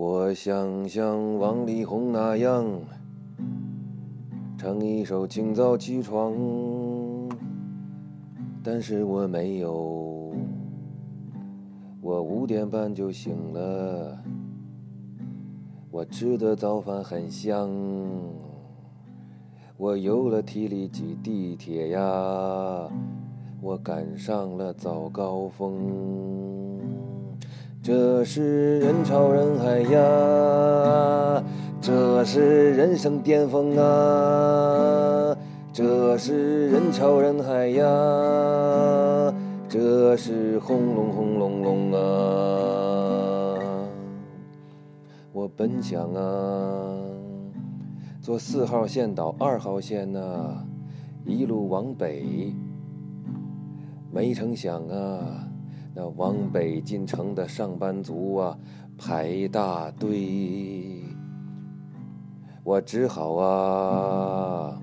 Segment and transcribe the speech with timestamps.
[0.00, 2.64] 我想像王力宏那样，
[4.56, 6.32] 唱一首《清早起床》，
[8.62, 10.32] 但是我没有，
[12.00, 14.16] 我五点半就醒了，
[15.90, 17.68] 我吃的早饭很香，
[19.76, 22.88] 我有了体力挤地铁呀，
[23.60, 27.17] 我赶上了早高峰。
[27.88, 31.42] 这是人潮人海呀，
[31.80, 35.34] 这是人生巅峰啊！
[35.72, 39.34] 这是人潮人海呀，
[39.70, 43.88] 这是轰隆轰隆隆啊！
[45.32, 46.94] 我本想啊，
[48.20, 50.62] 坐四号线到二号线呐，
[51.24, 52.52] 一路往北，
[54.12, 55.46] 没成想啊。
[56.00, 58.56] 那往北进城的上班族啊，
[58.96, 61.02] 排大队，
[62.62, 64.80] 我只好啊，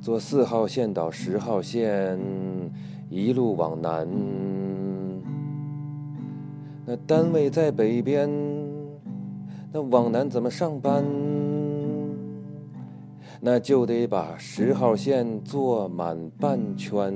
[0.00, 2.16] 坐四号线到十号线，
[3.08, 4.08] 一路往南。
[6.86, 8.30] 那单位在北边，
[9.72, 11.04] 那往南怎么上班？
[13.40, 17.12] 那就得把十号线坐满半圈。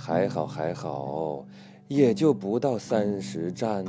[0.00, 1.44] 还好还好，
[1.88, 3.84] 也就不到三十站。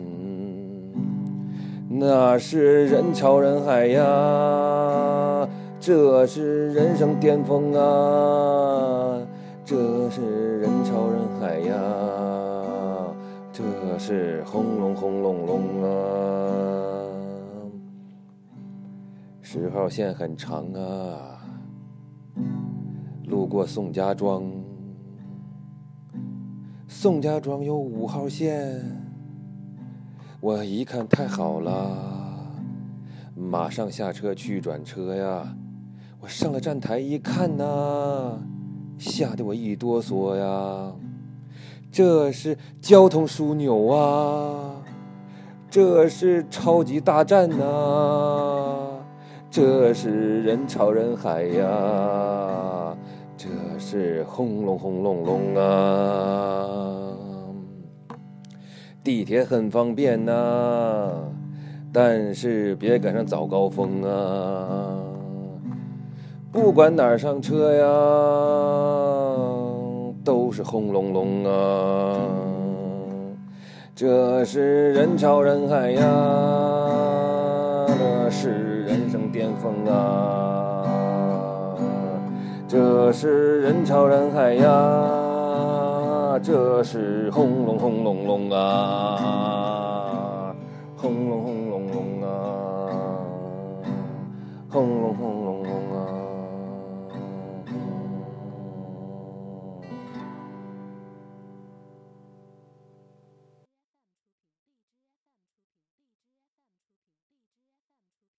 [1.87, 5.47] 那是人潮人海呀，
[5.79, 9.21] 这是人生巅峰啊，
[9.63, 11.75] 这是人潮人海呀，
[13.53, 13.63] 这
[13.99, 15.87] 是轰隆轰隆隆啊。
[19.43, 21.39] 十号线很长啊，
[23.27, 24.43] 路过宋家庄。
[26.91, 28.81] 宋家庄有五号线，
[30.41, 31.95] 我一看太好了，
[33.35, 35.55] 马上下车去转车呀。
[36.19, 38.39] 我上了站台一看呐，
[38.97, 40.91] 吓得我一哆嗦呀。
[41.91, 44.81] 这是交通枢纽啊，
[45.69, 48.99] 这是超级大站呐，
[49.51, 52.97] 这是人潮人海呀。
[53.37, 53.47] 这
[53.79, 56.78] 是轰隆轰隆隆啊！
[59.03, 61.11] 地铁很方便呐，
[61.91, 64.97] 但是别赶上早高峰啊！
[66.51, 67.83] 不管哪儿上车呀，
[70.23, 72.17] 都是轰隆隆啊！
[73.95, 76.05] 这是人潮人海呀，
[77.87, 80.85] 这是人生巅峰啊！
[82.67, 84.67] 这是人潮人海呀，
[86.41, 89.88] 这是轰隆轰隆隆啊，